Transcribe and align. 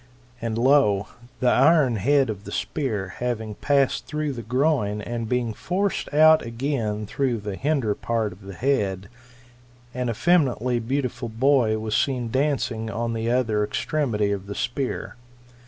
And 0.41 0.57
lo! 0.57 1.09
the 1.41 1.49
iron 1.51 1.97
head 1.97 2.31
of 2.31 2.43
the 2.45 2.51
spear 2.51 3.09
having 3.19 3.53
passed 3.53 4.07
through 4.07 4.33
the 4.33 4.41
groin, 4.41 4.99
and 4.99 5.29
bein«; 5.29 5.53
forced 5.53 6.11
out 6.11 6.41
again 6.41 7.05
through 7.05 7.37
the 7.37 7.55
hinder 7.55 7.93
part 7.93 8.31
of 8.33 8.41
the 8.41 8.55
head, 8.55 9.09
an 9.93 10.09
effeminately 10.09 10.79
beautiful 10.79 11.29
boy 11.29 11.77
was 11.77 11.95
seen 11.95 12.31
dancing 12.31 12.89
on 12.89 13.13
the 13.13 13.29
other 13.29 13.63
extremity 13.63 14.31
of 14.31 14.47
the 14.47 14.55
spear. 14.55 15.17